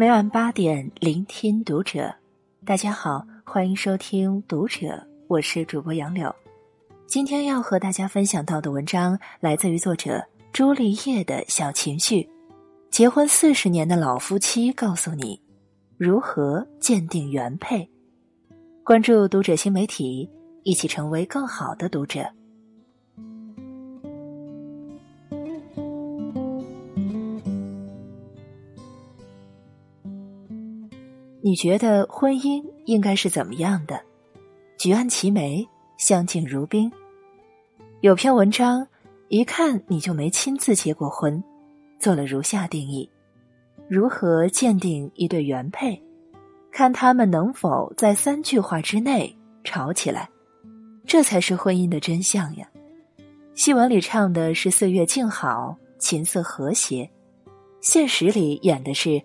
[0.00, 2.14] 每晚八点，聆听读者。
[2.64, 4.86] 大家好，欢迎收听《读者》，
[5.26, 6.32] 我是主播杨柳。
[7.08, 12.30] 今天要和大家分享到的文章来自于作者朱丽叶的小情绪。
[12.92, 15.42] 结婚四十年的老夫妻告诉你
[15.96, 17.90] 如何鉴定原配。
[18.84, 20.30] 关注《读者》新媒体，
[20.62, 22.24] 一起成为更好的读者。
[31.48, 33.98] 你觉得婚姻应该是怎么样的？
[34.76, 35.66] 举案齐眉，
[35.96, 36.92] 相敬如宾。
[38.02, 38.86] 有篇文章，
[39.28, 41.42] 一看你就没亲自结过婚，
[41.98, 43.08] 做了如下定义：
[43.88, 45.98] 如何鉴定一对原配？
[46.70, 50.28] 看他们能否在三句话之内吵起来，
[51.06, 52.68] 这才是婚姻的真相呀。
[53.54, 57.10] 戏文里唱的是岁月静好，琴瑟和谐，
[57.80, 59.22] 现实里演的是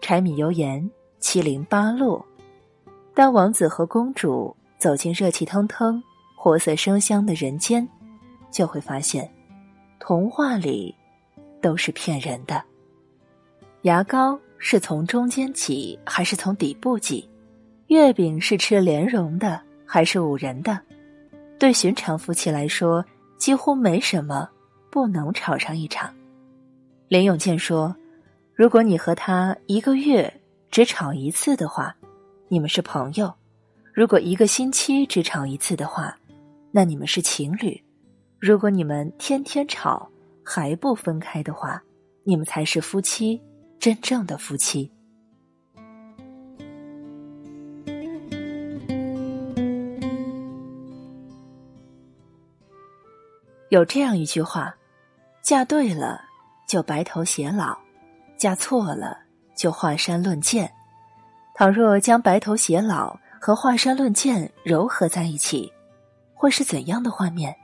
[0.00, 0.88] 柴米油盐。
[1.24, 2.22] 七零八落，
[3.14, 6.00] 当王子和公主走进热气腾腾、
[6.36, 7.88] 活色生香的人间，
[8.50, 9.28] 就会发现，
[9.98, 10.94] 童话里
[11.62, 12.62] 都是骗人的。
[13.82, 17.26] 牙膏是从中间挤还是从底部挤？
[17.86, 20.78] 月饼是吃莲蓉的还是五仁的？
[21.58, 23.02] 对寻常夫妻来说，
[23.38, 24.46] 几乎没什么
[24.90, 26.14] 不能吵上一场。
[27.08, 27.96] 林永健说
[28.54, 30.30] ：“如果你和他一个月。”
[30.74, 31.94] 只吵一次的话，
[32.48, 33.32] 你们是朋友；
[33.92, 36.18] 如果一个星期只吵一次的话，
[36.72, 37.80] 那你们是情侣；
[38.40, 40.10] 如果你们天天吵
[40.44, 41.80] 还不分开的话，
[42.24, 43.40] 你们才是夫妻，
[43.78, 44.90] 真正的夫妻。
[53.68, 54.74] 有这样一句话：
[55.40, 56.20] 嫁对了
[56.66, 57.78] 就白头偕老，
[58.36, 59.23] 嫁错了。
[59.54, 60.70] 就华山论剑，
[61.54, 65.72] 倘若将白头偕老和华山论剑糅合在一起，
[66.34, 67.54] 会是怎样的画面？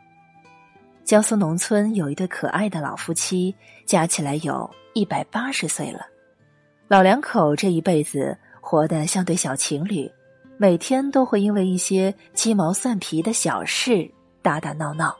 [1.04, 6.06] 江苏农村有一对可爱的老夫妻，加起来有一百八十岁了。
[6.86, 10.10] 老两口这一辈子活得像对小情侣，
[10.56, 14.08] 每天都会因为一些鸡毛蒜皮的小事
[14.42, 15.16] 打打闹闹。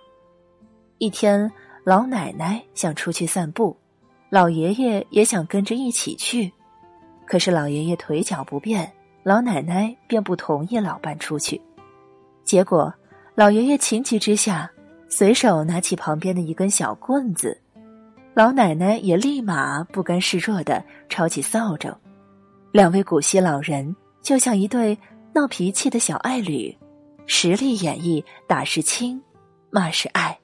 [0.98, 1.50] 一天，
[1.84, 3.76] 老奶奶想出去散步，
[4.28, 6.52] 老爷爷也想跟着一起去。
[7.30, 8.92] 可是老爷爷腿脚不便，
[9.22, 11.62] 老奶奶便不同意老伴出去。
[12.42, 12.92] 结果，
[13.36, 14.68] 老爷爷情急之下，
[15.08, 17.56] 随手拿起旁边的一根小棍子，
[18.34, 21.96] 老奶奶也立马不甘示弱的抄起扫帚。
[22.72, 24.98] 两位古稀老人就像一对
[25.32, 26.76] 闹脾气的小爱侣，
[27.26, 29.22] 实力演绎打是亲，
[29.70, 30.36] 骂是爱。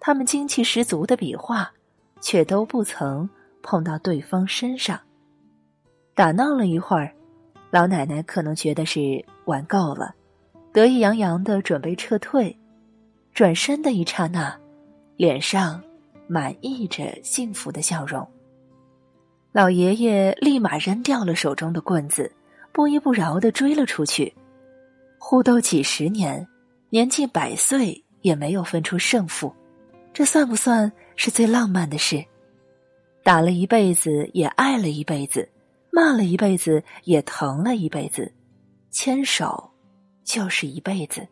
[0.00, 1.70] 他们精气十足的比划，
[2.22, 3.28] 却都不曾
[3.62, 4.98] 碰到对方身上。
[6.18, 7.14] 打闹了一会儿，
[7.70, 10.12] 老奶奶可能觉得是玩够了，
[10.72, 12.58] 得意洋洋的准备撤退，
[13.32, 14.52] 转身的一刹那，
[15.16, 15.80] 脸上
[16.26, 18.28] 满溢着幸福的笑容。
[19.52, 22.34] 老爷爷立马扔掉了手中的棍子，
[22.72, 24.34] 不依不饶的追了出去。
[25.20, 26.44] 互斗几十年，
[26.90, 29.54] 年近百岁也没有分出胜负，
[30.12, 32.24] 这算不算是最浪漫的事？
[33.22, 35.48] 打了一辈子，也爱了一辈子。
[35.90, 38.32] 骂了一辈子，也疼了一辈子，
[38.90, 39.70] 牵手
[40.24, 41.26] 就是一辈子。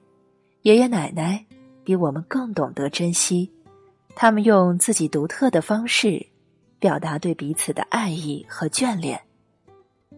[0.63, 1.45] 爷爷奶奶
[1.85, 3.51] 比我们更懂得珍惜，
[4.15, 6.27] 他们用自己独特的方式
[6.79, 9.21] 表达对彼此的爱意和眷恋。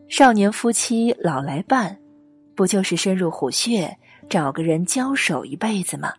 [0.08, 1.98] 少年夫妻老来伴，
[2.54, 3.94] 不就是深入虎穴
[4.30, 6.12] 找个人交手一辈子吗？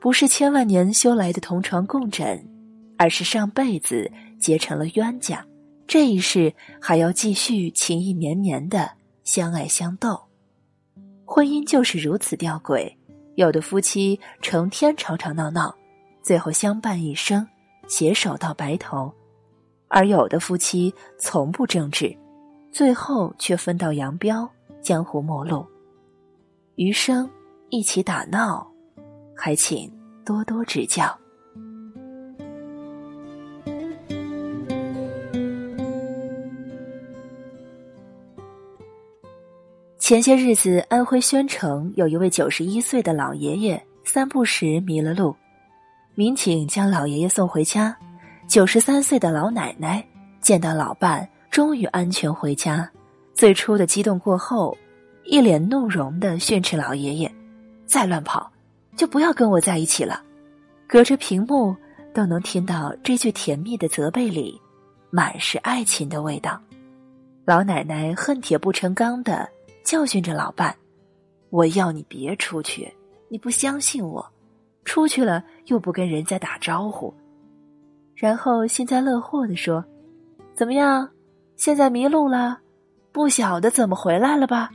[0.00, 2.44] 不是千万年修来的同床共枕，
[2.98, 5.46] 而是上辈子结成了冤家。
[5.86, 8.90] 这一世还要继续情意绵绵的
[9.22, 10.20] 相爱相斗，
[11.24, 12.92] 婚姻就是如此吊诡。
[13.36, 15.74] 有的夫妻成天吵吵闹闹，
[16.22, 17.46] 最后相伴一生，
[17.88, 19.12] 携手到白头；
[19.88, 22.16] 而有的夫妻从不争执，
[22.72, 24.48] 最后却分道扬镳，
[24.80, 25.66] 江湖陌路。
[26.76, 27.28] 余生
[27.70, 28.66] 一起打闹，
[29.36, 29.92] 还请
[30.24, 31.16] 多多指教。
[40.04, 45.34] 前些日子，安徽宣城有一位九十一岁的老爷爷散步时迷了路，
[46.14, 47.96] 民警将老爷爷送回家。
[48.46, 50.06] 九十三岁的老奶奶
[50.42, 52.86] 见到老伴终于安全回家，
[53.32, 54.76] 最初的激动过后，
[55.24, 57.34] 一脸怒容的训斥老爷爷
[57.88, 58.52] ：“再乱跑，
[58.98, 60.22] 就不要跟我在一起了。”
[60.86, 61.74] 隔着屏幕
[62.12, 64.60] 都能听到这句甜蜜的责备里，
[65.08, 66.60] 满是爱情的味道。
[67.46, 69.48] 老奶奶恨铁不成钢的
[69.84, 70.74] 教训着老伴
[71.50, 72.92] ：“我要你别出去，
[73.28, 74.26] 你不相信我，
[74.84, 77.12] 出去了又不跟人家打招呼。”
[78.16, 79.84] 然后幸灾乐祸的说
[80.54, 81.08] ：“怎么样？
[81.56, 82.58] 现在迷路了，
[83.12, 84.70] 不晓得怎么回来了吧？”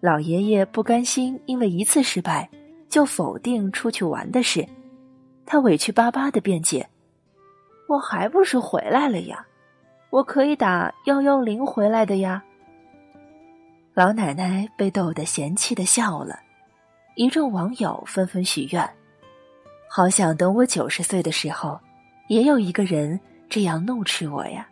[0.00, 2.48] 老爷爷不甘心，因为一次失败
[2.88, 4.66] 就否定出去玩的事，
[5.44, 6.88] 他委屈巴巴的辩解
[7.86, 9.46] ：“我还不是回来了呀。”
[10.10, 12.42] 我可以打幺幺零回来的呀。
[13.94, 16.40] 老奶奶被逗得嫌弃的笑了，
[17.14, 18.90] 一众网友纷纷许愿：
[19.88, 21.78] 好想等我九十岁的时候，
[22.26, 23.18] 也有一个人
[23.48, 24.68] 这样怒斥我呀。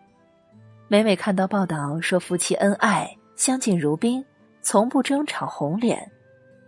[0.88, 4.24] 每每看到报道说夫妻恩爱、相敬如宾，
[4.60, 6.10] 从不争吵红脸，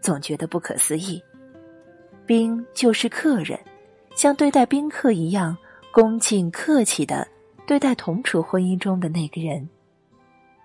[0.00, 1.20] 总觉得不可思议。
[2.24, 3.58] 宾就是客人，
[4.14, 5.58] 像对待宾客一样
[5.92, 7.26] 恭敬客气的。
[7.66, 9.66] 对待同处婚姻中的那个人，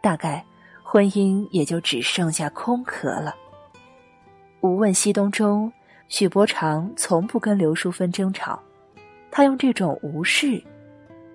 [0.01, 0.45] 大概
[0.91, 3.35] 婚姻也就只剩下空壳了。
[4.67, 5.71] 《无问西东》中，
[6.07, 8.59] 许伯常从不跟刘淑芬争吵，
[9.29, 10.59] 他用这种无视，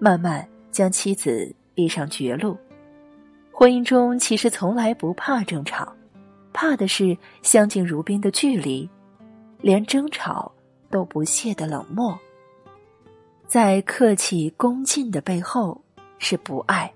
[0.00, 2.58] 慢慢将妻子逼上绝路。
[3.52, 5.94] 婚姻中其实从来不怕争吵，
[6.52, 8.90] 怕的是相敬如宾的距离，
[9.60, 10.50] 连争吵
[10.90, 12.18] 都不屑的冷漠。
[13.46, 15.80] 在客气恭敬的背后
[16.18, 16.92] 是不爱。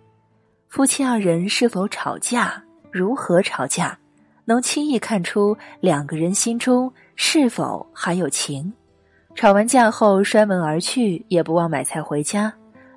[0.68, 3.98] 夫妻二人是否吵架，如何吵架，
[4.44, 8.70] 能轻易看出两个人心中是否还有情。
[9.34, 12.52] 吵完架后摔门而去，也不忘买菜回家。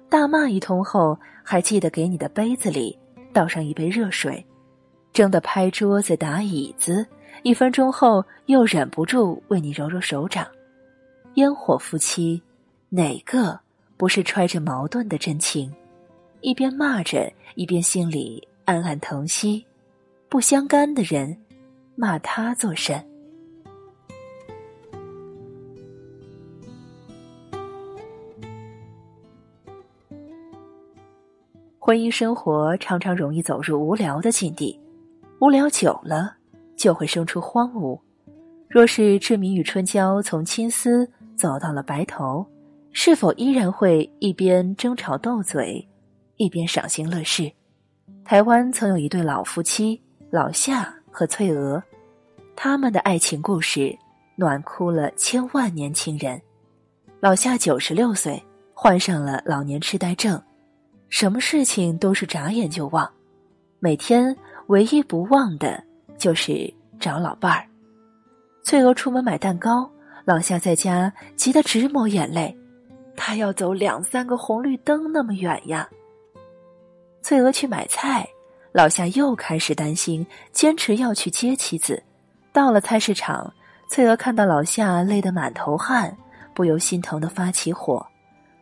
[0.09, 2.97] 大骂一通后，还记得给你的杯子里
[3.31, 4.45] 倒上一杯热水，
[5.13, 7.05] 争得拍桌子打椅子。
[7.43, 10.45] 一分钟后，又忍不住为你揉揉手掌。
[11.35, 12.41] 烟火夫妻。
[12.93, 13.57] 哪个
[13.95, 15.73] 不是揣着矛盾的真情，
[16.41, 19.63] 一边骂着，一边心里暗暗疼惜？
[20.27, 21.37] 不相干的人，
[21.95, 22.99] 骂他作甚？
[31.77, 34.79] 婚姻生活常常容易走入无聊的境地，
[35.39, 36.35] 无聊久了
[36.75, 37.99] 就会生出荒芜。
[38.67, 42.43] 若是志明与春娇从青丝走到了白头。
[42.93, 45.87] 是否依然会一边争吵斗嘴，
[46.41, 47.51] 一边赏心乐事？
[48.25, 50.01] 台湾曾有一对老夫妻，
[50.31, 51.81] 老夏和翠娥，
[52.55, 53.95] 他们的爱情故事
[54.35, 56.41] 暖哭了千万年轻人。
[57.19, 58.43] 老夏九十六岁，
[58.73, 60.41] 患上了老年痴呆症，
[61.09, 63.07] 什么事情都是眨眼就忘，
[63.77, 64.35] 每天
[64.65, 65.83] 唯一不忘的
[66.17, 67.67] 就是找老伴儿。
[68.63, 69.87] 翠娥出门买蛋糕，
[70.25, 72.57] 老夏在家急得直抹眼泪。
[73.15, 75.87] 他要走两三个红绿灯那么远呀。
[77.21, 78.27] 翠娥去买菜，
[78.71, 82.01] 老夏又开始担心，坚持要去接妻子。
[82.51, 83.53] 到了菜市场，
[83.87, 86.15] 翠娥看到老夏累得满头汗，
[86.53, 88.05] 不由心疼的发起火。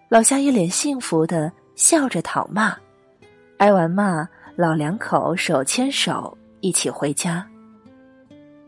[0.08, 2.76] 老夏一脸幸福的笑着讨骂，
[3.58, 7.46] 挨完骂，老两口手牵手一起回家。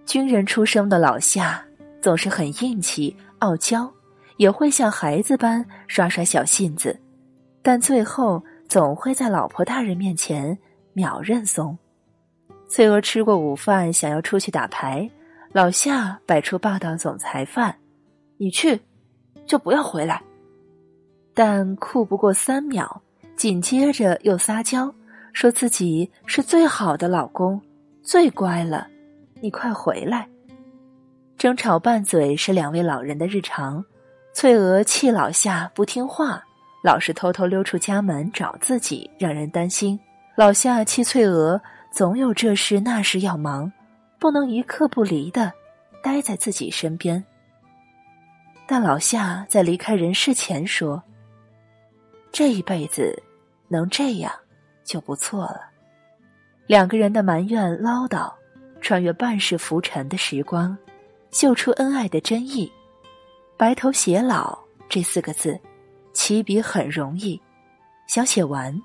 [0.06, 1.64] 军人出生的老夏
[2.02, 3.92] 总是很硬气、傲娇。
[4.38, 7.00] 也会像孩子般耍耍小性子，
[7.62, 10.58] 但最后总会在老婆大人面前
[10.94, 11.78] 秒认怂。
[12.70, 15.12] 翠娥吃过午饭，想要出去打牌，
[15.52, 17.76] 老夏摆出霸道总裁范
[18.40, 18.80] ：“你去，
[19.46, 20.24] 就不要回来。”
[21.36, 23.02] 但酷不过三秒，
[23.36, 24.90] 紧接着又撒娇，
[25.34, 27.62] 说自己是最好的老公，
[28.02, 28.88] 最乖了，
[29.42, 30.26] 你快回来。
[31.38, 33.84] 争吵拌嘴是两位老人的日常。
[34.34, 36.42] 翠娥气老夏不听话，
[36.82, 40.00] 老是偷偷溜出家门找自己，让人担心。
[40.36, 41.62] 老夏气翠娥
[41.92, 43.72] 总有这事那事要忙，
[44.20, 45.52] 不能一刻不离的
[46.02, 47.24] 待在自己身边。
[48.66, 51.04] 但老夏在离开人世前说
[52.32, 53.22] ：“这一辈子
[53.68, 54.32] 能这样
[54.84, 55.70] 就不错了。”
[56.66, 58.32] 两个人的埋怨唠叨，
[58.80, 60.76] 穿越半世浮沉的时光，
[61.32, 62.72] 秀出恩爱的真意。
[63.58, 64.58] 白头偕老
[64.88, 65.60] 这四个字，
[66.14, 67.42] 起笔很容易，
[68.08, 68.80] 想写完，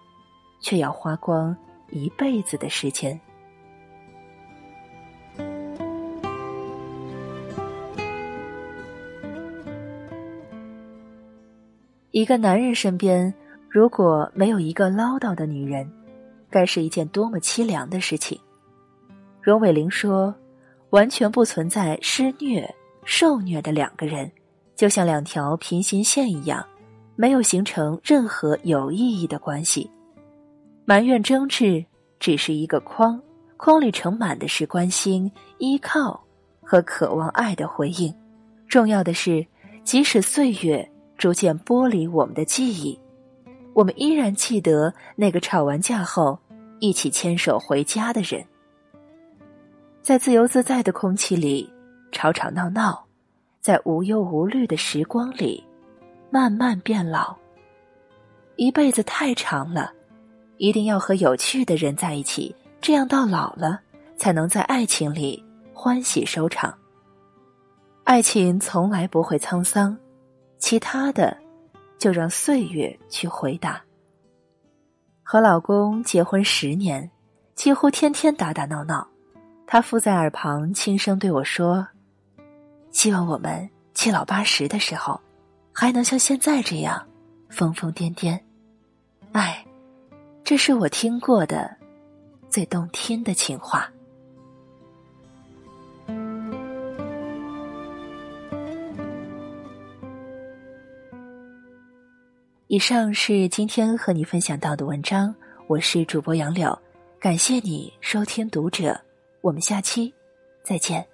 [0.61, 1.57] 却要花光
[1.91, 3.19] 一辈子的时间。
[12.11, 13.33] 一个男人身边
[13.69, 15.87] 如果没有一个唠叨的女人，
[16.49, 18.41] 该是一件多么凄凉的事情。
[19.43, 20.35] 荣伟玲说
[20.91, 24.33] ：“完全不存在施虐受虐的两个人。”
[24.75, 26.67] 就像两条平行线一样，
[27.17, 29.91] 没有形成任何有意义的关系。
[30.85, 31.85] 埋怨争执
[32.21, 33.21] 只是一个筐，
[33.57, 36.23] 筐里盛满的是关心、依靠
[36.63, 38.15] 和渴望爱的回应。
[38.69, 39.45] 重要的是，
[39.83, 42.99] 即使岁月逐渐剥离我们的记忆，
[43.73, 46.39] 我们依然记得那个吵完架后
[46.79, 48.45] 一起牵手回家的人。
[50.03, 51.73] 在自由自在的空气里，
[52.13, 53.05] 吵吵闹闹，
[53.61, 55.65] 在无忧无虑的时光里，
[56.31, 57.37] 慢慢变老。
[58.57, 59.93] 一辈子太长了，
[60.57, 63.81] 一定要和有趣的人在一起，这样到老了
[64.17, 66.77] 才能在爱情里欢喜收场。
[68.05, 69.97] 爱情从来不会沧桑，
[70.59, 71.37] 其他的
[71.99, 73.83] 就让岁月去回答。
[75.23, 77.11] 和老公结婚十年，
[77.55, 79.07] 几乎天天打打闹闹。
[79.67, 81.85] 他附在耳旁轻声对我说
[82.93, 85.21] ：“希望我们七老八十的时候，
[85.79, 87.07] 还能像现在这样
[87.51, 88.41] 疯疯癫癫。”
[89.33, 89.63] 哎，
[90.43, 91.77] 这是我听过的
[92.49, 93.93] 最动听的情话。
[102.69, 105.33] 以上是今天和你分享到的文章，
[105.67, 106.77] 我是主播杨柳，
[107.21, 108.99] 感谢你收听读者。
[109.43, 110.13] 我们下期
[110.65, 111.07] 再见。